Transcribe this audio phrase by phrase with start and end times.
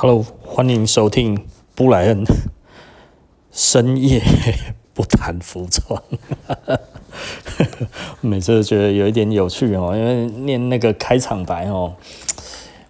[0.00, 1.36] Hello，欢迎收听
[1.74, 2.22] 布莱恩
[3.50, 4.22] 深夜
[4.94, 6.00] 不谈服装。
[8.22, 11.92] 每次都觉得有一点有趣哦，因为念那个开场白哦，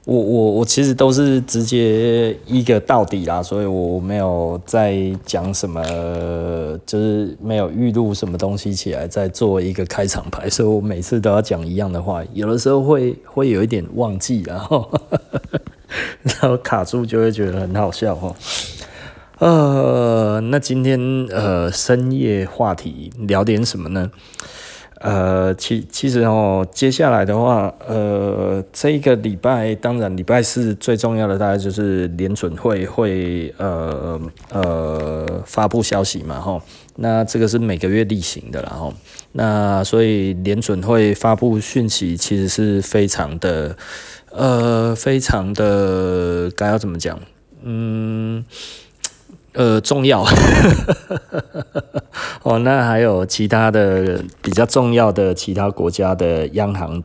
[0.05, 5.83] 我我我其实都是直接一个到底啦，所以我没有在讲什么，
[6.85, 14.87] 就是没有预录什么东西起来再做一个开场白，所以我每次都要讲一样的话，有的时候会会有一点忘记，然后。
[16.23, 18.35] 然后卡住就会觉得很好笑哦。
[19.39, 20.99] 呃，那今天
[21.31, 24.11] 呃深夜话题聊点什么呢？
[25.01, 36.61] 呃，其其实哦，接下来的话，呃，这个礼拜当然礼拜四最重要的大概就是联准会会呃呃发布消息嘛吼。
[37.01, 38.93] 那这个是每个月例行的啦吼。
[39.33, 43.77] 那所以联准会发布讯息其实是非常的。
[44.31, 47.19] 呃，非常的该要怎么讲？
[47.63, 48.45] 嗯，
[49.55, 50.23] 呃，重要。
[52.45, 57.03] 哦，那还有其他的比较重要的其他国家的央行，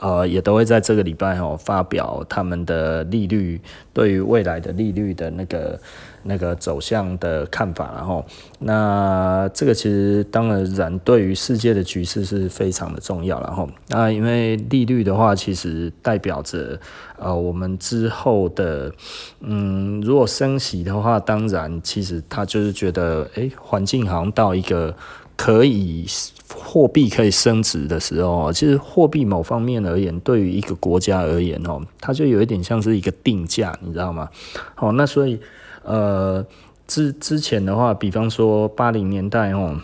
[0.00, 3.58] 呃，也都会在这个礼拜哦发表他们的利率，
[3.94, 5.80] 对于未来的利率的那个。
[6.22, 8.24] 那个走向的看法，然后
[8.58, 16.78] 那这个其实当然对于世界的局势是非常的重要，然后那因为利率的话，其实代表着
[17.18, 18.92] 呃我们之后的
[19.40, 24.94] 嗯，如果升息的话，当然其实他就是觉得诶环境好像到一个
[25.42, 26.04] 可以
[26.54, 34.28] 货币可以升值的时候，其实货币某方面而言，对于一个国家而言哦，它就有一点像是一个定价，你知道吗？
[34.74, 35.40] 好，那所以。
[35.82, 36.44] 呃，
[36.86, 39.80] 之之前的话，比方说八零年代哦，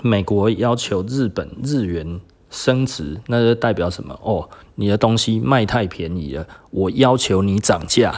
[0.00, 4.16] 美国要求日本日元升值，那就代表什么？
[4.22, 4.48] 哦，
[4.80, 8.14] 你的东西卖太便宜了，我要求你涨价。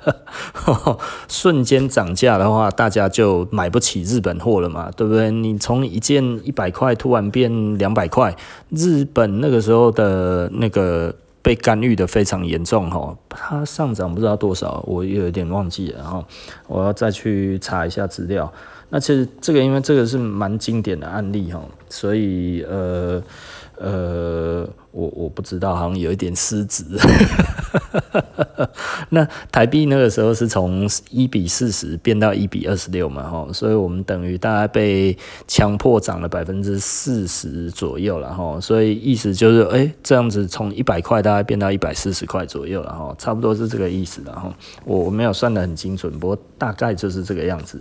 [1.28, 5.30] 瞬间涨价的话，大家就买不起日本货了嘛，对不对？
[5.30, 8.36] 你从一件一百块突然变两百块，
[8.68, 11.14] 日本那个时候的那个。
[11.46, 16.26] 被干预的非常严重哈，它上涨不知道多少，我也有点忘记了哈，
[16.66, 18.52] 我要再去查一下资料。
[18.88, 23.22] 那其实这个因为这个是蛮经典的案例哈，所以呃。
[23.78, 26.84] 呃，我我不知道，好像有一点失职。
[29.10, 35.16] 那台币那个时候是从一比四十变到一比二十六嘛，哈，所以我们等于大概被
[35.46, 44.52] 强迫涨了百分之四十左右了，哈，所以意思就是，哎、这样子从一百块大概变到一百四十块左右了，哈，差不多是这个意思了，哈，
[44.84, 47.80] 我我没有算得很精准，不过大概就是这个样子。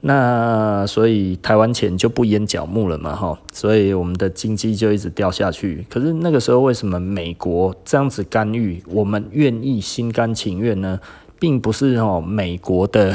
[0.00, 5.84] 那所以台湾钱就不淹脚目了嘛，哈，所以我们的经济就一直掉下去。
[5.90, 11.00] 可是那个时候为什么美国这样子干预，我们愿意心甘情愿呢？
[11.40, 13.14] 并不是哦，美国的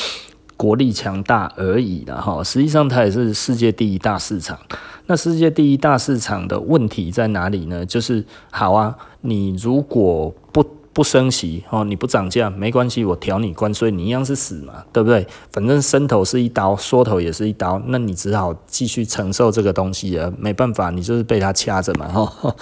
[0.56, 4.58] 国力强大而已的哈，实际上它也是世界第一大市场。
[5.06, 7.86] 那世界第一大市场的问题在哪里呢？
[7.86, 10.62] 就是好啊，你如果不
[10.98, 15.24] 不升息哦，你不涨价没关系，我调你关税，你一样是死嘛，对不对？
[15.52, 22.52] 反正伸头是一刀，缩头也是一刀，那你只好继续承受这个东西啊，没办法，你就是被他掐着嘛， 哈，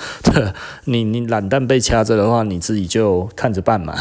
[0.85, 3.95] 你你懒蛋被掐着的话，你自己就看着办嘛，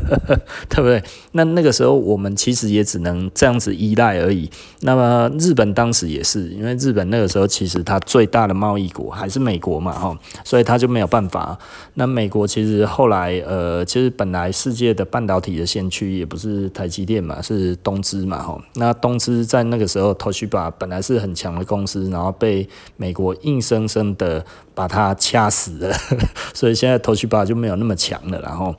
[0.70, 1.02] 对不对？
[1.32, 4.50] 那那个时候我们其实也只能这样子依赖而已。
[4.80, 11.58] 那么日本当时也是，因为日本那个时候其实它最大的贸易国还是美国嘛，哈，所以他就没有办法。
[11.92, 13.57] 那美国其实后来呃。
[13.58, 18.62] 呃，其实本来世界的半导体的先驱也不是台积电嘛，是东芝嘛，吼。
[18.74, 24.44] 那东芝在那个时候，Toshiba 本来是很强的公司，然后被美国硬生生的
[24.76, 25.92] 把它掐死了，
[26.54, 28.72] 所以现在 Toshiba 就没有那么强了，然后。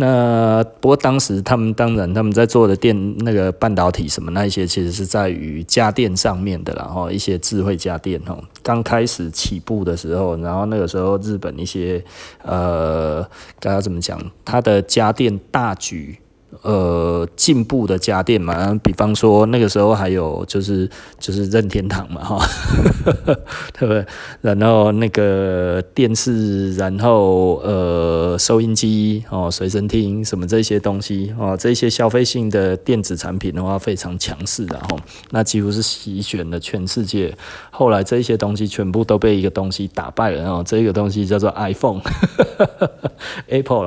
[0.00, 12.02] 那不过当时他们当然他们在做的电那个半导体什么那一些其实是在于家电上面的，然后一些智慧家电哦，刚开始起步的时候，然后那个时候日本一些
[12.44, 16.18] 呃，该要怎么讲，它的家电大举。
[16.62, 22.44] 呃，进步的家电嘛，比方说那个时候还有就是就是任天堂嘛，哈，
[23.78, 24.04] 对不对？
[24.40, 34.96] 然后那个电视，然后呃收音机哦，随身听什么这些东西哦，这些消费性的电子产品的话非常强势的哈，
[35.30, 37.32] 那几乎是席卷了全世界。
[37.70, 42.04] 后来这些东西全部都被一个东西打败了哦，这个东西叫做 iPhone，Apple，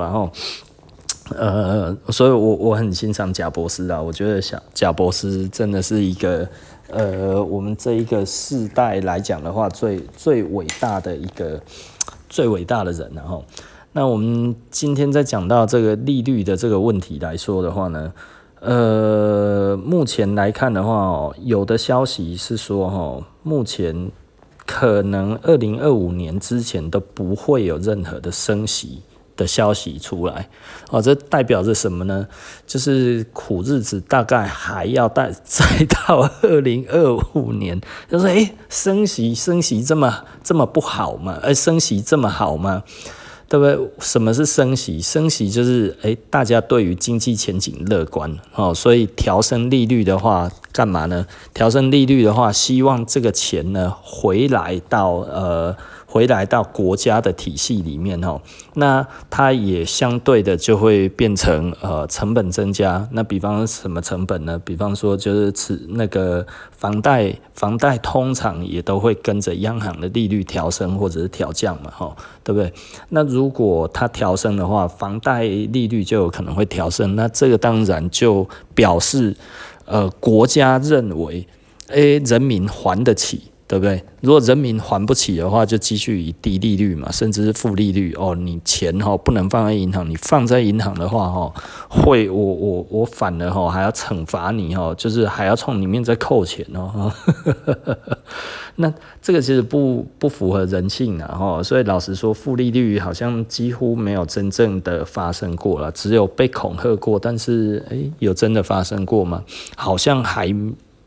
[0.00, 0.32] 然后。
[1.38, 6.48] 呃，所以我我很欣赏贾博士啊，我觉得像贾博士真的是一个
[6.90, 11.60] 呃，我们这一个世代来讲的话，最最伟大的一个
[12.28, 13.44] 最伟大的人，然后。
[13.94, 18.10] 那我们今天在讲到这个利率的这个问题来说的话呢，
[18.60, 24.10] 呃，目前来看的话哦，有的消息是说哈，目前
[24.64, 29.02] 可能二零二五年之前都不会有任何的升息
[29.36, 30.48] 的消息出来
[30.90, 32.26] 哦，这代表着什么呢？
[32.66, 37.80] 就是苦日子大概还要待 再到二零二五年，
[38.10, 41.38] 就是诶，升息升息这么这么不好吗？
[41.42, 42.82] 诶，升息这么好吗？
[43.48, 43.90] 对不对？
[44.00, 45.00] 什么是升息？
[45.00, 51.26] 升息就是诶，大家对于经济前景乐观哦，所以调升利率的话，干嘛呢？
[51.52, 55.76] 调升利率的话，希望这个钱呢回来到呃。
[56.12, 58.38] 回来到国家的体系里面哦，
[58.74, 63.08] 那它也相对的就会变成呃成本增加。
[63.12, 64.60] 那比方什么成本呢？
[64.62, 72.14] 比方说就是此那个房贷，房贷通常也都会跟着央行的利率调升或者是调降嘛，哈，
[72.44, 72.70] 对不对？
[73.08, 77.16] 那如果它调升的话，房贷利率就有可能会调升。
[77.16, 79.34] 那这个当然就表示
[79.86, 81.48] 呃国家认为，
[81.88, 83.44] 诶人民还得起。
[83.72, 84.04] 对不对？
[84.20, 88.34] 如果人民还不起的话，就继续以低利率嘛，甚至是负利率哦。
[88.34, 91.50] 你钱哈不能放在银行，你放在银行的话哈，
[91.88, 97.10] 会我我我反而哈还要惩罚你哈，就是还要从里面再扣钱哦。
[98.76, 98.92] 那
[99.22, 101.62] 这个其实不不符合人性啊哈。
[101.62, 107.18] 所以老实说，负利率好像几乎没有真正的发生过了，只有被恐吓过。
[107.18, 109.42] 但是诶，有真的发生过吗？
[109.76, 110.54] 好像还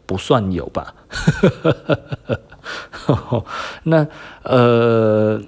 [0.08, 0.96] 不算有吧。
[3.84, 4.08] 那
[4.44, 5.42] 呃，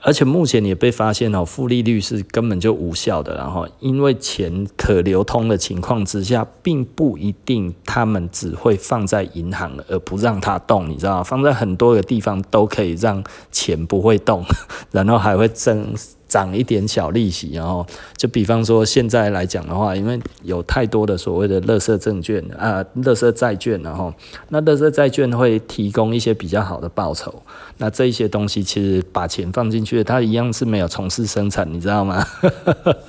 [0.00, 11.22] 而且目前也被发现哦，负利率是根本就无效的，然后因为钱可流通的情况之下，并不一定他们只会放在银行而不让它动，你知道？
[11.24, 14.44] 放在很多个地方都可以让钱不会动，
[14.92, 15.94] 然后还会增。
[16.28, 17.84] 涨一点小利息，然后
[18.16, 24.12] 就比方说现在来讲的话，因为有太多的所谓的垃圾证券啊、垃圾债券，然后
[24.50, 27.42] 那垃圾债券会提供一些比较好的报酬，
[27.78, 32.24] 那这一些东西其实把钱放进去，它一样是没有从事生产，你知道吗？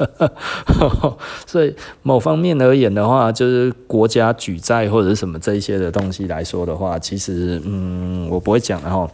[1.45, 9.09] 所以某方面而言的话，就是国家举债或者是什么这一些的东西来说的话，其实嗯，我不会讲，然后。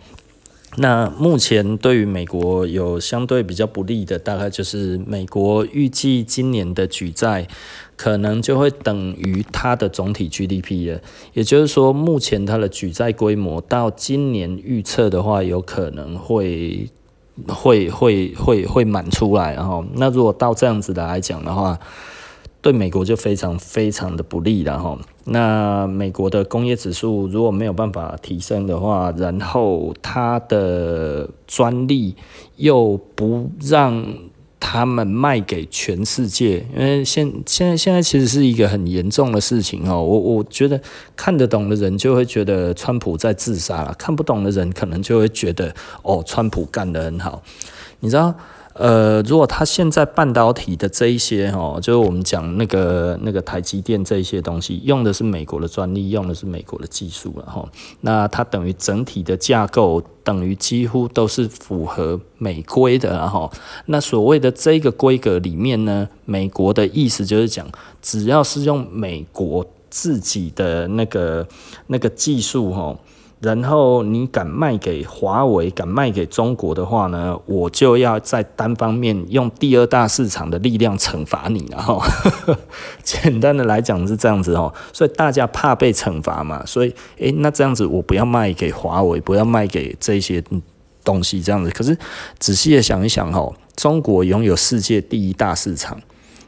[0.77, 7.47] 那目前对于美国有相对比较不利的，大概就是美国预计今年的举债
[7.95, 11.01] 可能就会等于它的总体 GDP 了，
[11.33, 16.89] 也就是说，目前它的举债规模到今年预测的话，有可能会
[17.47, 21.79] 会会会会满出来，然后那如果到这样子的来讲的话。
[22.65, 24.97] 对美国就非常非常的不利了哈。
[25.25, 32.15] 那美国的工业指数如果没有办法提升的话，然后它的专利
[32.55, 34.03] 又不让
[34.59, 40.01] 他们卖给全世界，因为现现在现在其实是一个很严重的事情哦。
[40.01, 40.81] 我我觉得
[41.15, 45.71] 看得懂的人就会觉得川普在自杀了，看不懂的人可能就会觉得
[46.01, 47.43] 哦，川普干得很好，
[47.99, 48.33] 你知道？
[48.77, 57.65] 呃，如果他现在半导体的这一些哦，就是我们讲那个那个台积电这一些东西，用的是美国的专利，用的是美国的技术了哈。
[58.01, 63.49] 那它等于整体的架构等于几乎都是符合美规的了哈。
[63.85, 67.65] 那所谓的这个规格里面呢，美国的意思就是讲，
[68.01, 71.47] 只要是用美国自己的那个
[71.87, 72.93] 那个技术哈。
[73.41, 82.01] 然后你敢卖给华为，敢卖给中国的话呢，我就要在单方面用第二大市场的力量惩罚你，然后
[83.03, 90.41] 简单的来讲是这样子哦，所以大家怕被惩罚嘛，所以诶，那这样子我不要卖给华为，不要卖给这些
[91.03, 91.69] 东西这样子。
[91.69, 91.95] 可是
[92.39, 95.99] 仔细的想一想哦，中国拥有世界第一大市场，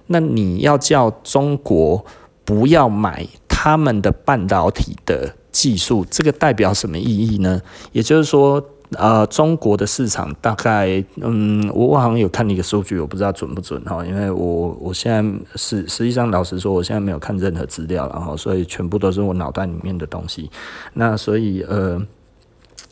[0.08, 2.04] 那你要叫中国
[2.46, 5.36] 不要买他们的半导体的。
[5.58, 7.60] 技术这个代表什么意义呢？
[7.92, 15.20] 也就是说，呃，中国的市场大概，嗯，我我好像有看一个数据，我不知道准不准哈，因为我我现在
[15.56, 20.52] 是实际上老实说，我现在没有看任何资料，然后所以全部都是我脑袋里面的东西。
[20.94, 22.00] 那所以呃，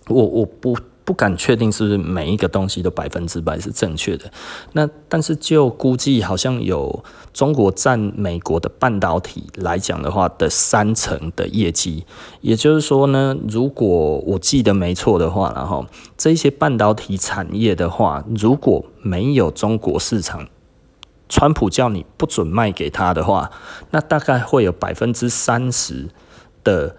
[0.08, 0.76] 我我不。
[1.06, 4.30] 不敢确定是不是每一个东西都百分之百是正确的。
[4.74, 12.06] 那但是就估计好像有中国占美国的半导体来讲的话的三成的业绩。
[12.42, 15.86] 也就是说呢，如果我记得没错的话，然后
[16.18, 20.48] 这些半导体产业的话，如果没有中国市场，
[21.30, 23.52] 川普叫你不准卖给他的话，
[23.92, 26.08] 那大概会有百分之三十
[26.64, 26.96] 的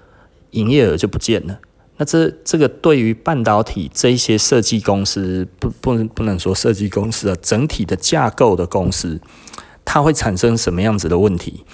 [0.53, 1.59] 营业额就不见了。
[1.99, 9.21] 那这这个对于半导体这一些设计公司，不不能不能说设计公司啊，整体的架构的公司，
[9.85, 11.65] 它会产生什么样子的问题？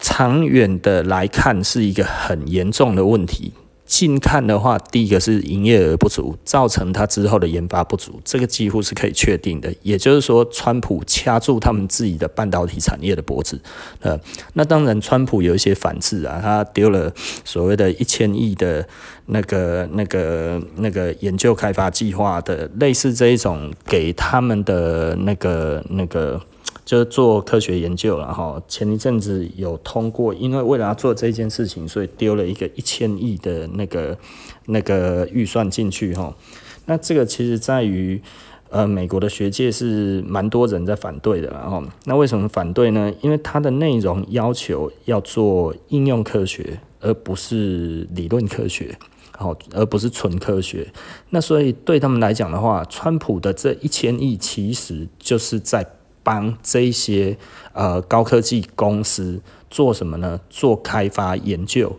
[0.00, 3.52] 长远的来看，是一个很严重的问题。
[3.86, 9.72] 近看的话，第一个是营业额不足，造成他之后的研发不足，这个几乎是可以确定的。
[9.82, 13.60] 也就是说，川普掐住他们自己的半导体产业的脖子。
[14.00, 14.18] 呃，
[14.54, 17.12] 那当然，川普有一些反制啊，他丢了
[17.44, 18.86] 所谓的一千亿的
[19.26, 26.40] 那个、那个、那个研究开发计划的，类似这一种给他们的那个、那个。
[26.84, 34.18] 就是做科学研究了哈，前一阵子有通过，因为为了要做这件事情，所以丢了一个一千亿的那个
[34.66, 36.36] 那个预算进去哈。
[36.84, 38.20] 那这个其实在于
[38.68, 43.10] 呃美国的学界是蛮多人在反对的然后，那为什么反对呢？
[43.22, 48.94] 因为它的内容要求要做应用科学，而不是理论科学，
[49.30, 50.86] 好，而不是纯科学。
[51.30, 55.86] 那所以对他们来讲的话，川普的这一千亿其实就是在。
[56.24, 57.36] 帮这些
[57.74, 59.40] 呃高科技公司
[59.70, 60.40] 做什么呢？
[60.50, 61.98] 做开发研究，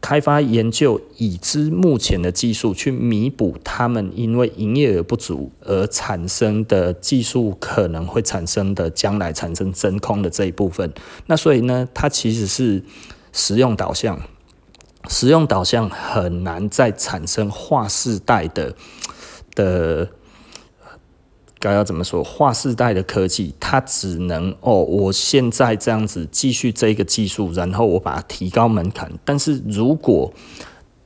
[0.00, 10.92] 开发研究，已知目前的技术去弥补他们因为营业额不足而产生的技术可能会产生的将来产生真空的这一部分。
[11.26, 12.82] 那所以呢，它其实是
[13.32, 14.20] 实用导向，
[15.08, 18.76] 实用导向很难再产生划世代的
[19.54, 20.10] 的。
[21.64, 22.22] 该要怎么说？
[22.22, 29.10] 划时代的科技，它只能哦，我现在这样子继续这个技术，然后我把它提高门槛。
[29.24, 30.30] 但是如果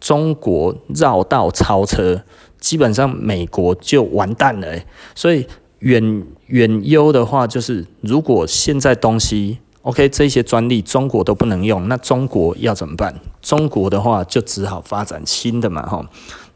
[0.01, 2.23] 中国绕道超车，
[2.59, 4.67] 基本上美国就完蛋了。
[5.15, 5.47] 所以
[5.79, 13.15] 远远优的话，就是如果现在东西 OK，这些专利中国都不能用，那中国要怎么办？
[13.41, 16.05] 中国的话就只好发展新的嘛，哈。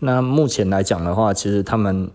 [0.01, 2.11] 那目前来讲的话，其实他们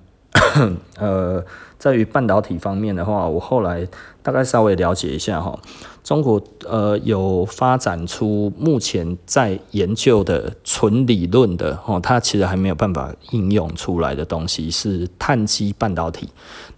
[0.98, 1.46] 呃。
[1.78, 3.88] 在于半导体方面的话，我后来
[4.24, 5.58] 大概稍微了解一下哈，
[6.04, 16.30] 中国呃有发展出目前在研究的纯理论的哦，它其实还没有办法应用出来的东西是碳基半导体。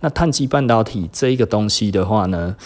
[0.01, 2.57] 那碳基半导体这一个东西的话呢，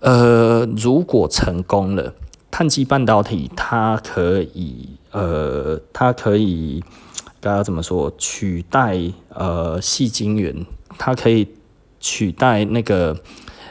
[0.00, 2.14] 呃，如果成功了，
[2.50, 6.82] 碳基半导体它可以呃，它可以
[7.42, 8.98] 该要怎么说取代
[9.28, 10.64] 呃细晶圆，
[10.96, 11.46] 它可以。
[12.00, 13.16] 取代那个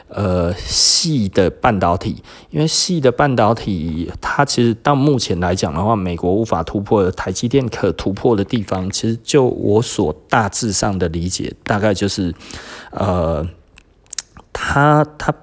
[0.08, 12.34] 呃细的半导体，因为细的半导体，它其实到目前来讲的话，美国无法突破的，台积电可突破的地方，其实就我所大致上的理解，大概就是
[12.90, 13.46] 呃，
[14.52, 15.34] 它它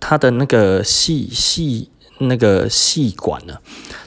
[0.00, 3.58] 它的那个细细那个细管呢，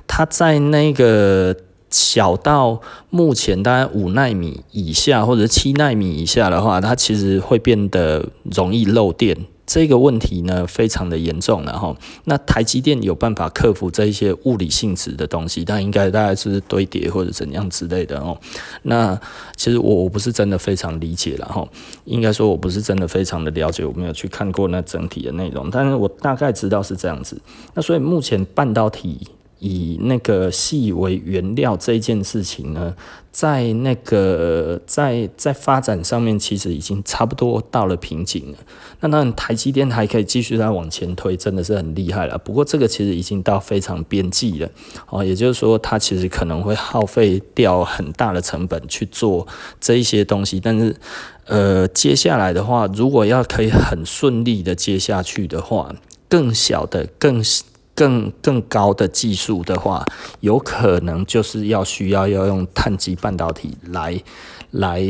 [0.07, 1.55] 它在那个。
[1.89, 9.37] 小到目前大概五纳米以下或者七纳米以下的话，它其实会变得容易漏电。
[9.65, 11.61] 这个问题呢，非常的严重。
[11.65, 18.37] 然后，那台积电有办法克服这一些物理性质的东西，但应该大概是堆叠或者怎样之类的哦。
[18.83, 19.19] 那
[19.57, 21.67] 其实我我不是真的非常理解了哈，
[22.05, 27.37] 应该说我不是真的非常的了解，我没有去看过那整体的内容，但是我大概知道是这样子。
[27.73, 29.19] 那所以目前半导体。
[29.59, 32.95] 以那个矽为原料这件事情呢，
[33.31, 38.57] 在那个在在发展上面，其实已经差不多到了瓶颈了。
[38.99, 42.37] 那当然，台积电还可以继续再往前推，真的是很厉害了。
[42.37, 44.69] 不过，这个其实已经到非常边际了
[45.09, 45.23] 哦。
[45.23, 49.47] 也就是说，它其实可能会耗费掉很大的成本去做
[49.79, 50.59] 这一些东西。
[50.59, 50.95] 但是，
[51.45, 55.95] 呃，接下来的话，如果要可以很顺利的接下去的话，
[56.29, 57.43] 更小的更。
[57.97, 60.05] 更更高的技术的话，
[60.41, 64.21] 有可能就是要需要要用碳基半导体来
[64.69, 65.01] 来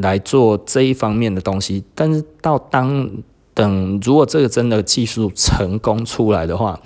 [0.00, 1.84] 来做这一方面的东西。
[1.94, 3.10] 但是到当
[3.52, 6.80] 等如果这个真的技术成功出来的话，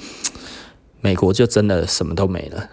[1.05, 2.67] 美国就真的什么都没了。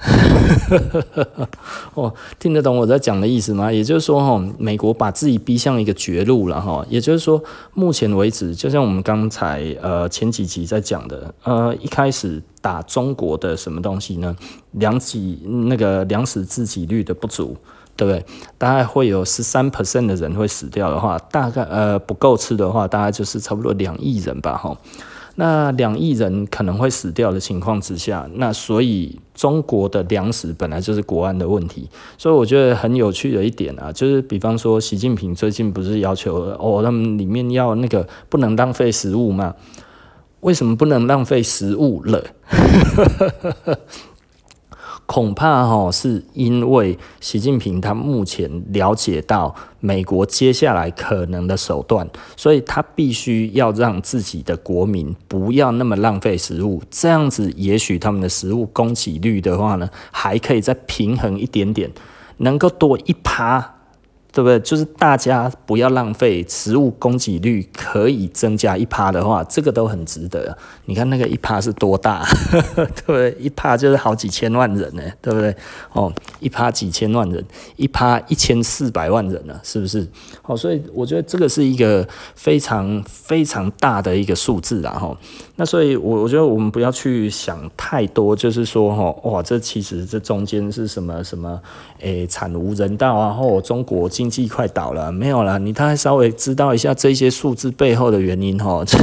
[1.96, 3.70] 哦，听得懂我在讲的意思吗？
[3.70, 6.86] 也就是说，哈，美国把自己逼向一个绝路了，哈。
[6.90, 14.34] 也就是说，目前为止，就像我们刚才呃前几集在讲的，呃，一开始打中国的什么东西呢？
[14.72, 17.58] 粮给那个粮食自给率的不足，
[17.98, 18.26] 对不对？
[18.58, 24.78] 大概会有十三 percent 的人会死掉的话，大概呃不够吃的话，大概就是差不多两亿人吧，哈。
[25.36, 39.56] 那两亿人可能会死掉的情况之下，那所以中国的粮食本来就是国安的问题，所以我觉得很有趣的一点啊，就是比方说习近平最近不是要求哦，他们里面要那个不能浪费食物嘛？
[40.42, 42.24] 为什么不能浪费食物了？
[45.06, 61.92] 恐怕哈是因为习近平他目前了解到美国接下来可能的手段，所以他必须要让自己的国民不要那么浪费食物，这样子也许他们的食物供给率的话呢，还可以再平衡一点点，
[62.38, 63.81] 能够多一趴。
[64.32, 64.60] 对不对？
[64.62, 70.58] 就是大家不要浪费食物，供给率可以增加一趴的话，这个都很值得。
[70.86, 72.26] 你看那个一趴是多大，
[72.76, 73.32] 对不对？
[73.40, 75.56] 一趴就是好几千万人呢，对不对？
[75.94, 77.44] 哦，一趴几千万人，
[77.76, 80.08] 一趴一千四百万人呢，是不是？
[80.44, 85.18] 哦，所以我觉得这个是一个非常非常大的一个数字啊，哈。
[85.62, 91.62] 那所以，我我觉得我们不要去想太多，就是说，哈，哇，这其实这中间是什么什么？
[92.00, 93.32] 诶，惨无人道啊！
[93.32, 98.82] 或中国经济快倒了，没有啦，你大概稍微知道一下这些数字背后的原因哈。
[98.90, 98.98] 这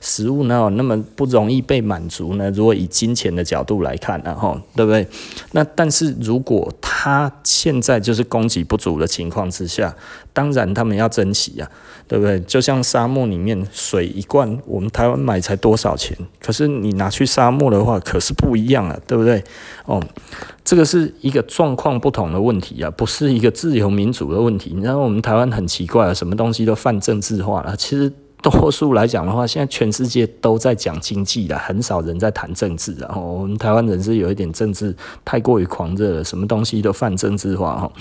[0.00, 2.48] 食物哪有那么不容易被满足呢？
[2.52, 5.04] 如果以金钱的角度来看，然后对不对？
[5.50, 9.92] 那但是如果他现在就是供给不足的情况之下，
[10.34, 11.70] 当然他们要珍惜啊，
[12.06, 12.38] 对不对？
[12.40, 16.14] 就像沙漠里面水一罐，我们台湾买才多少钱？
[16.42, 19.42] 可是你拿去沙漠的话，可是不一样啊，对不对？
[19.86, 20.02] 哦。
[20.64, 24.72] 这个是一个状况不同的问题啊，不是一个自由民主的问题。
[24.74, 27.76] 你知道我们台湾很奇怪啊，什么东西都泛政治化了。
[27.76, 28.10] 其实
[28.42, 32.94] 多数来讲的话，现在全世界都在讲经济的，很少人在谈政治。
[32.94, 37.92] 然后我们台湾人是有一点政治太过于狂热了，什么东西都泛政治化哈。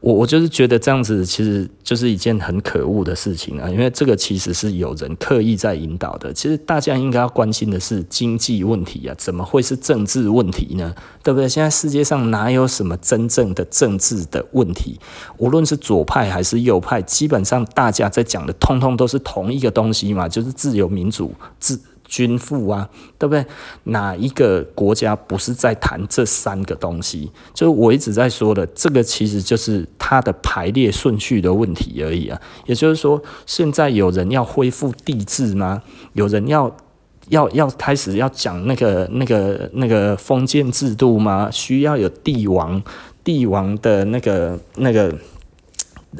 [0.00, 6.32] 我我就是觉得这样子其实就是一件很可恶的事情啊，因为这个其实是有人刻意在引导的。
[6.32, 10.94] 其实大家应该要关心的是经济问题啊，怎么会是政治问题呢？
[11.22, 11.48] 对不对？
[11.48, 15.00] 现在世界上哪有什么真正的政治的问题？
[15.38, 21.80] 无论是左派还是右派，基本上大家在讲的通通都是同一个东西嘛，就是自由民主自。
[22.06, 23.44] 军富啊，对不对？
[23.84, 27.30] 哪一个国家不是在谈这三个东西？
[27.52, 32.40] 就是我一直在说的，这个其实就是它的排列顺序的问题而已啊。
[32.66, 35.82] 也就是说，现在有人要恢复帝制吗？
[36.14, 36.74] 有人要
[37.28, 41.50] 要要开始要讲那个那个那个封建制度吗？
[41.50, 42.82] 需要有帝王
[43.22, 45.14] 帝王的那个那个。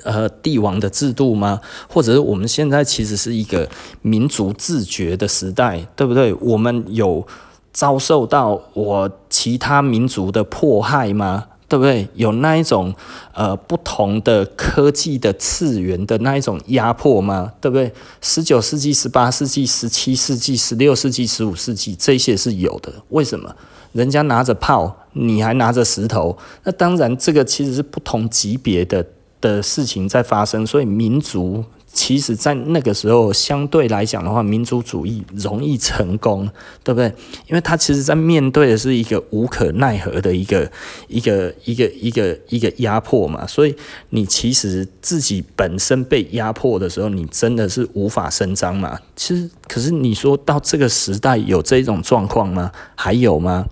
[0.05, 1.61] 呃，帝王的制度吗？
[1.89, 3.69] 或者是我们现在其实是一个
[4.03, 6.35] 民族自觉的时代，对不对？
[6.35, 7.27] 我们有
[7.73, 11.47] 遭受到我其他民族的迫害吗？
[11.69, 12.07] 对不对？
[12.15, 12.95] 有那一种
[13.33, 17.53] 呃不同的科技的次元的那一种压迫吗？
[17.61, 17.93] 对不对？
[18.21, 22.93] 十九世纪、十八世纪、十七世纪、十六世纪、十五世纪，这些是有的。
[23.09, 23.57] 为什么？
[23.93, 26.37] 人家拿着炮，你还拿着石头？
[26.65, 29.05] 那当然，这个其实是不同级别的。
[29.41, 36.47] 的事情在发生，所以民族其实，在那个时候相对来讲的话，民族主义容易成功，
[36.85, 37.07] 对不对？
[37.49, 40.71] 因为他其实在面对的是一个无可奈何的一个
[41.09, 43.75] 一个一个一个一个压迫嘛，所以
[44.11, 48.99] 你其实自己本身被压迫的时候，你真的是无法伸张嘛。
[49.15, 52.71] 其实，可是你说到这个时代有这种状况吗？
[52.95, 53.65] 还有吗？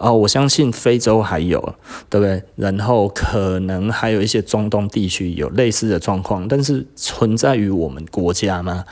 [0.00, 1.60] 哦，我相信非洲还有，
[2.08, 2.42] 对不对？
[2.56, 8.84] 然后可能还有一些中东地区有类似的状况，但是存在于我们国家吗？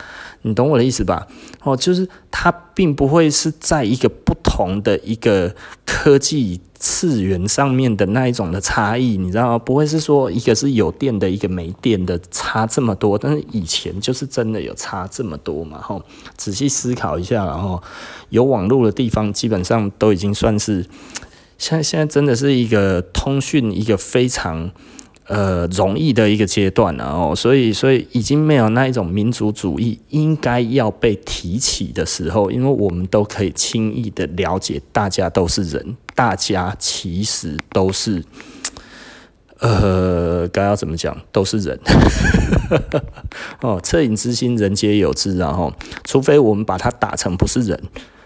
[0.43, 1.27] 你懂我的意思吧？
[1.63, 9.59] 哦，就是它并不会是在一个不同的一个科技次元上面的那一种的差异，你知道吗？
[9.59, 15.81] 不会是说一个是有电的，一个没电的差这么多，但是以前就是真的有差这么多嘛？
[15.83, 16.03] 吼，
[16.37, 17.83] 仔细思考一下，然后
[18.29, 20.87] 有网络的地方基本上都已经算是，
[21.59, 24.71] 现在现在真的是一个通讯一个非常。
[25.29, 38.25] 呃，容易的一个阶段了哦，所以，所以已经没有那一种民族主义应该要被提起的时候，因为我们都可以轻易的了解，大家都是人，大家其实都是，
[39.59, 41.79] 呃，该要怎么讲，都是人，
[43.61, 45.71] 哦，恻隐之心，人皆有之，然后，
[46.05, 47.79] 除非我们把它打成不是人，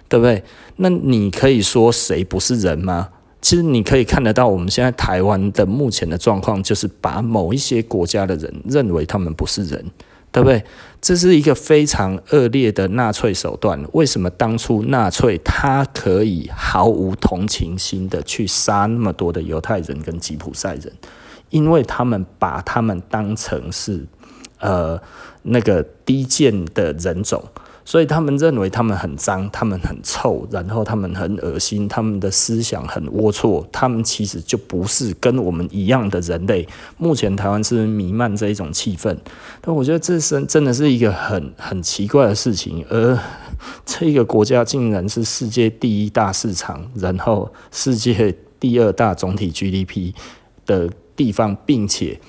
[0.09, 0.45] 对不对？
[0.77, 3.09] 那你可以说谁不是人吗？
[3.43, 9.85] 其实你可以看得到，我们现在台湾的目前的状况，就是把某一些国家的人认为他们不是人，
[10.31, 10.65] 对不对？
[11.01, 13.85] 这是一个非常恶劣的纳粹手段。
[13.93, 20.93] 为什么当初纳粹他可以毫无同情心的去杀那么多的犹太人跟吉普赛人？
[21.51, 24.07] 因为他们把他们当成是
[24.61, 24.99] 呃
[25.43, 27.43] 那个低贱的人种。
[27.85, 36.67] 所以他们认为他们很脏，他们很臭，然后他们很恶心，他们的思想很龌龊，他们其实就不是跟我们一样的人类。
[36.97, 39.17] 目前台湾是弥漫这一种气氛，
[39.61, 42.85] 但我觉得这是真的是一个很很奇怪的事情。
[42.89, 43.19] 而
[43.85, 50.13] 这个国家竟然是世界第一大市场，然后世界第二大总体 GDP
[50.65, 52.21] 的地方，并且。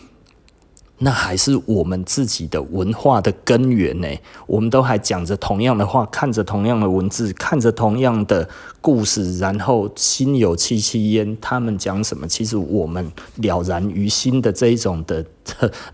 [0.99, 4.07] 那还是我们自己的文化的根源呢。
[4.47, 8.47] 我们都还讲着同样的话，看着同样的文字，看着同样的
[8.79, 11.37] 故事，然后心有戚戚焉。
[11.41, 15.25] 他们讲什么，其实我们了然于心的这一种的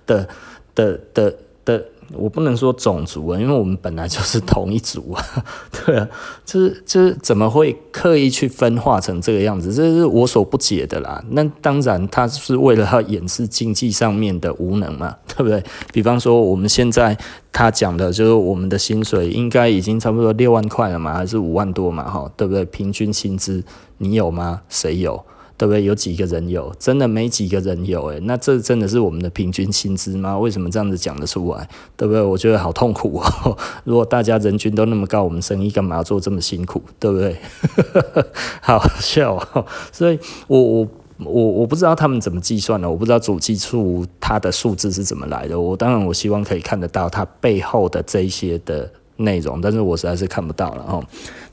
[0.06, 0.28] 的
[0.76, 1.36] 的的
[1.66, 1.86] 的。
[2.14, 5.24] 我不能说种族啊，因为我们本来就是同一族啊，
[5.86, 6.08] 对啊，
[6.46, 11.24] 就是就是怎么会刻意去分化成这个样子，这是我所不解的啦。
[11.30, 15.64] 那当然，他是为了要掩饰经济上面的无能嘛， 对不对？
[15.94, 17.18] 比方说，我们现在
[17.52, 22.66] 他讲的就是我们的薪水应该已经差不多六万块了嘛，还是五万多嘛，哈，对不对？
[22.66, 23.64] 平均薪资
[24.00, 24.62] 你有吗？
[24.68, 25.24] 谁有？
[25.60, 25.84] 对不对？
[25.84, 26.74] 有几个人有？
[26.80, 30.40] 真的没几个人有诶，那这真的是我们的平均薪资吗？
[30.40, 31.68] 为什么这样子讲得出来？
[31.98, 32.22] 对不对？
[32.22, 33.58] 我觉得好痛苦哦。
[33.84, 36.82] 如果大家人均都那么高，我们生意干嘛要做这么辛苦？
[36.98, 37.36] 对不对？
[38.64, 39.66] 好笑哦。
[39.92, 40.18] 所以
[40.48, 40.88] 我我
[41.26, 45.60] 我我不知道他们怎么计算的，我不知道主计处它的数字是怎么来的。
[45.60, 48.90] 我当然我希望可以看得到它背后的这一些的
[49.20, 51.04] 内容，但是我实在是看不到了哦。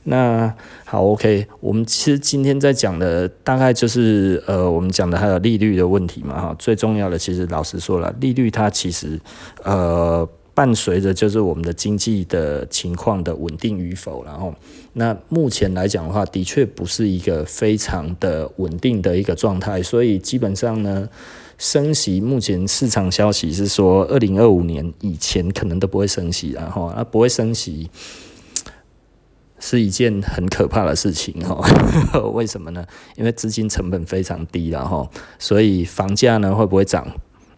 [0.03, 0.53] 那
[0.85, 9.19] 好，OK，我们其实今天在讲的大概就是呃，我们讲的还有利率的问题嘛，哈，最重要的其实老实说了，利率它其实
[9.63, 14.53] 呃伴随着就是我们的经济的情况的稳定与否，然后
[14.93, 21.07] 那目前来讲的话，的确不是一个非常的稳定的一个状态，所以基本上呢，
[21.57, 27.89] 升息目前市场消息是说，二零二五年以前可能都不会升息，然后啊不会升息。
[29.59, 31.59] 是一件很可怕的事情哈，
[32.33, 32.85] 为什么呢？
[33.15, 37.07] 因为资金成本非常低了哈，所以房价呢会不会涨？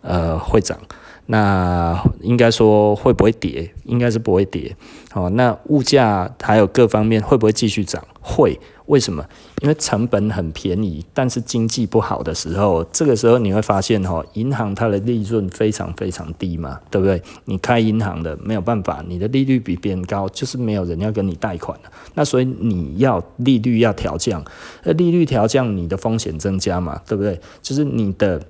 [0.01, 0.79] 呃，会涨。
[1.25, 3.69] 那应该说会不会跌？
[3.83, 4.73] 应该是不会跌。
[5.12, 8.01] 好，那物价还有各方面会不会继续涨？
[8.21, 8.57] 会。
[8.85, 9.25] 为什么？
[9.62, 17.22] 因为成本很便宜，但是经济不好的时候，这个时候你会发现哈，银行它的利润非常非常低嘛，对不对？
[17.45, 21.78] 你开银行的没有办法，你的利率比别人高，就是没有人要跟你贷款。
[22.13, 24.43] 那所以你要利率要调降，
[24.84, 27.39] 那利率调降，你的风险增加嘛，对不对？
[27.62, 28.41] 就是你的，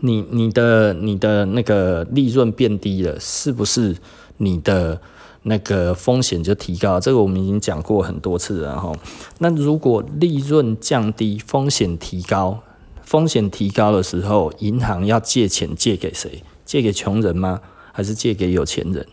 [0.00, 3.96] 你你的你的那个利润变低了，是不是
[4.36, 5.00] 你的？
[5.48, 8.92] 那个风险就提高，这个我们已经讲过很多次了哈。
[9.38, 12.60] 那如果利润降低，风险提高，
[13.02, 16.42] 风险提高的时候，银行要借钱借给谁？
[16.66, 17.60] 借给穷人吗？
[17.92, 19.06] 还是借给有钱人？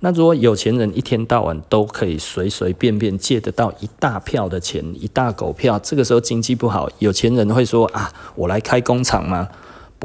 [0.00, 9.48] 那如果有钱人一天到晚都可以随随便便借得到一大票的钱，一大狗票，这个时候经济不好，有钱人会说啊，我来开工厂吗？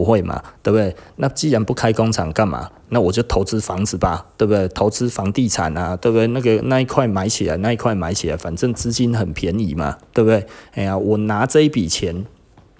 [0.02, 0.96] 不会嘛，对不对？
[1.18, 2.68] 那既然不开工厂干嘛？
[2.90, 4.68] 那我就投资房子吧，对不对？
[4.70, 6.26] 投资房地产啊，对不对？
[6.26, 10.48] 那个那一块买起来，那一块买起来，反正资金很便宜嘛，对不对？
[10.74, 12.26] 哎呀，我拿这一笔钱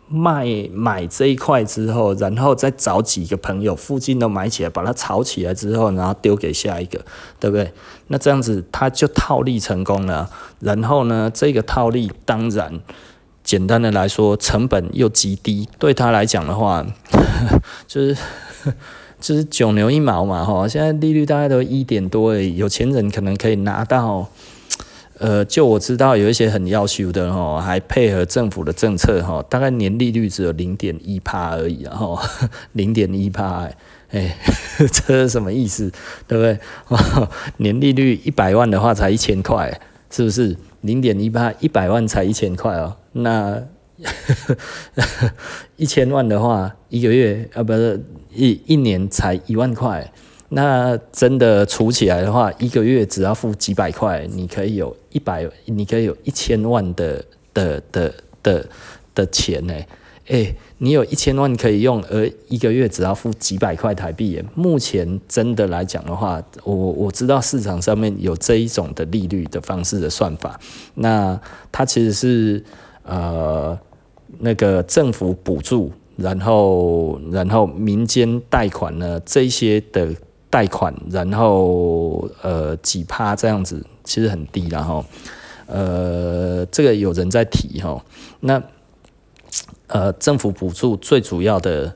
[0.08, 7.00] 卖买这一块之后，然后再找几个朋友附近都买起来，把它炒起来之后，然后丢给下一个，
[7.40, 7.72] 对不对？
[8.08, 10.28] 那这样子他就套利成功了。
[10.60, 12.80] 然后呢，这个套利当然。
[13.44, 16.86] 简单的来说，成本又极低，对他来讲的话，
[17.88, 18.18] 就是
[19.20, 20.68] 就是九牛一毛嘛，哈。
[20.68, 24.28] 现在利率大概都一点多而已，有钱人可能可以拿到，
[25.20, 32.20] 呃，就我知道有一些很要求的哈，还配合政府的政策哈，大概年利率只有零点一趴而已，然后
[32.74, 33.70] 零点一趴，
[34.12, 34.38] 哎，
[34.78, 35.92] 这是什么意思？
[36.28, 36.60] 对不对？
[37.58, 40.56] 年利率一百万的话才一千块，是不是？
[40.82, 42.96] 零点一八，一百万才一千块哦。
[43.14, 43.62] 那
[45.78, 50.12] 一千万的话，一个月啊，不是一一年才一万块。
[50.50, 58.14] 那真的除起来的话，一个月只要付几百块，你可以有一百，你可以有一千万的的的
[58.44, 58.68] 的
[59.16, 59.74] 的钱呢。
[60.28, 64.44] 哎，你有一千万可以用，而一个月只要付几百块台币。
[64.56, 70.60] 目前真的来讲的话，我我知道市场上面有这一种的利率的方式的算法，
[70.96, 71.40] 那
[71.72, 72.64] 它其实是
[73.04, 73.78] 呃
[74.40, 80.10] 那个政府补助，然后然后民间贷款呢这些的
[80.50, 85.06] 贷款，然后呃几趴这样子，其实很低，然后
[85.68, 88.04] 呃这个有人在提哈，
[88.40, 88.60] 那。
[89.92, 91.94] 呃，政府补助最主要的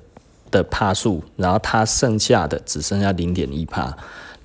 [0.51, 3.95] 的帕数，然后它剩下的只剩下零点一帕，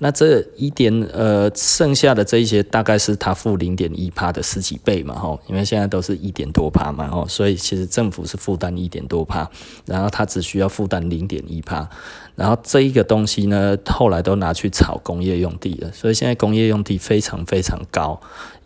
[0.03, 9.47] 那这一点呃，剩下的这一些大概是他负零点一趴的十几倍嘛，吼，因为现在都是一点多趴嘛，吼，所以其实政府是负担一点多趴，
[9.85, 11.87] 然后他只需要负担零点一趴，
[12.35, 18.19] 然后这一个东西呢，后来都拿去炒工业用地了，所以现在工业用地非常非常高。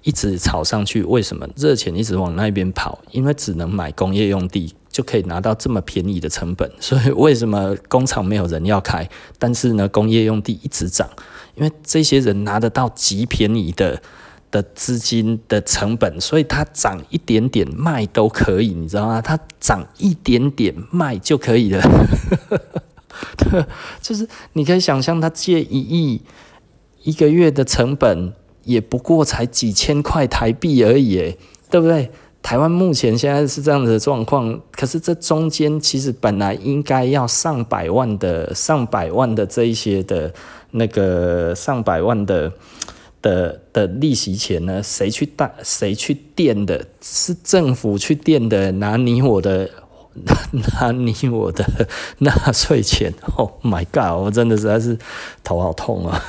[0.03, 2.99] 一直炒上去，为什么热钱一直往那边跑？
[3.09, 6.71] 因为只能买工业用地，就可以拿到这么便宜的成本。
[6.79, 9.09] 所以为什么工厂没有人要开？
[9.37, 11.09] 但是呢，工业用地一直涨，
[11.55, 14.01] 因为这些人拿得到极便宜的
[14.49, 19.21] 的资金的成本，所以它涨一点点卖都可以，你知道吗？
[19.21, 21.81] 它涨一点点卖就可以了。
[24.01, 26.21] 就是你可以想象，他借一亿
[27.03, 28.33] 一个月的成本。
[28.65, 31.37] 也不过才几千块台币而已，
[31.69, 32.09] 对不对？
[32.45, 40.31] 台湾目前现在是这样子的状况，可是这中间其实本来应该要上百万的、上百万的这一些的，
[40.69, 42.51] 那个上百万的
[43.19, 44.79] 的的利息钱呢？
[44.83, 45.51] 谁去贷？
[45.63, 46.85] 谁去垫的？
[47.01, 49.67] 是政府去垫的，拿你我的。
[50.23, 50.35] 拿
[50.79, 51.65] 拿你我的
[52.19, 54.23] 纳税钱，Oh my God！
[54.23, 54.97] 我真的实在是
[55.43, 56.21] 头好痛啊！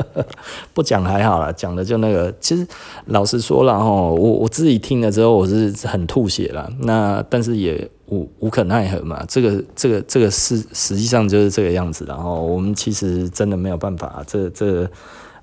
[0.74, 2.32] 不讲还好啦，讲的就那个。
[2.40, 2.66] 其实
[3.06, 6.70] 老实说了齁，我我自己听了之后，我是很吐血了。
[6.80, 9.24] 那但是也无无可奈何嘛。
[9.26, 12.04] 这个这个这个是实际上就是这个样子。
[12.06, 14.88] 然后我们其实真的没有办法，这这。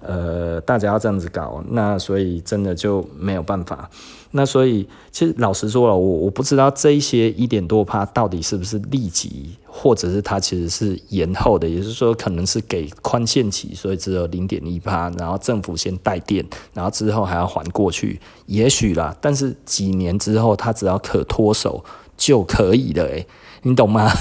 [0.01, 3.89] 呃，大家要这样子搞，那所以真的就没有办法。
[4.31, 19.15] 那所以其实老实说了，我我不知道这一些一点多趴到底是不是立即，或者是它其实是延后的，也就是说可能是给宽限期，所以只有零点一趴，然后政府先带电，然后之后还要还过去，也许啦。
[19.19, 21.83] 但是几年之后，它只要可脱手
[22.15, 23.27] 就可以了，诶，
[23.63, 24.12] 你懂吗？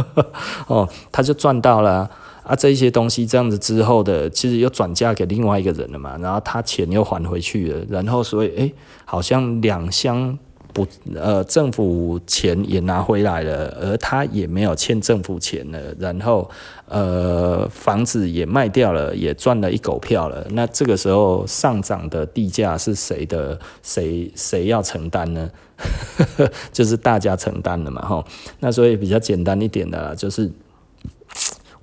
[0.66, 2.10] 哦，他就赚到了。
[2.44, 10.38] 啊这些东西这样子之后的，其实又转嫁给另外一个人了嘛，然后他钱又还回去了，然后所以诶，好像两相
[10.74, 16.50] 不呃，政府钱也拿回来了，而他也没有欠政府钱了，然后
[16.88, 20.44] 呃，房子也卖掉了，也赚了一狗票了。
[20.50, 23.58] 那这个时候上涨的地价是谁的？
[23.82, 25.48] 谁谁要承担呢？
[26.72, 28.24] 就是大家承担了嘛，吼。
[28.58, 30.50] 那所以比较简单一点的啦，就是。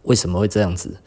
[0.04, 0.98] 为什么会这样子？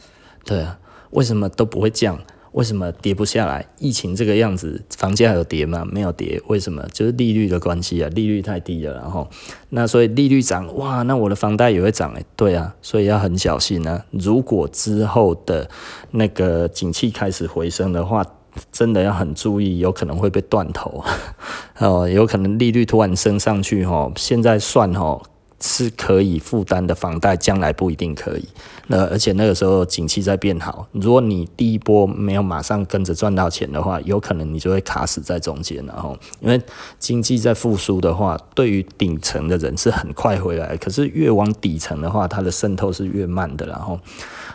[0.44, 0.78] 对啊，
[1.11, 2.18] 为什么都不会降？
[2.52, 3.66] 为什么跌不下来？
[3.78, 5.85] 疫情这个样子，房价有跌吗？
[5.90, 6.87] 没有跌，为什么？
[6.92, 9.28] 就是利率的关系啊，利率太低了，然后
[9.70, 14.04] 那所以利率涨，哇，那我的房贷也会涨诶，对啊，所以要很小心啊。
[14.12, 15.68] 如果之后的
[16.12, 18.24] 那个景气开始回升的话，
[18.70, 21.02] 真的要很注意，有可能会被断头
[21.78, 25.20] 哦，有可能利率突然升上去哦，现在算哦。
[25.61, 28.49] 是可以负担的房贷，将来不一定可以。
[28.87, 35.83] 那而且那个时候景气在变好，如果你第一波没有马上跟着赚到钱的话，有可能你就会卡死在中间。
[35.87, 36.61] 然后，因为
[36.99, 43.67] 经济在复苏的话，对于顶层的人是很快回来，可是越往底层的话，它的渗透是越慢的。
[43.67, 43.99] 然后，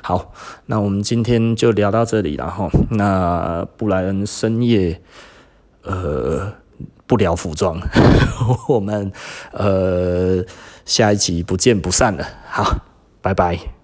[0.04, 0.32] 好，
[0.68, 2.36] 那我们今天就聊到这里。
[2.36, 5.02] 然后，那布莱恩深夜，
[5.82, 6.54] 呃，
[7.08, 7.82] 不聊服装，
[8.68, 9.12] 我们
[9.54, 10.46] 呃。
[10.89, 12.75] 下一集不见不散了，好，
[13.21, 13.79] 拜拜。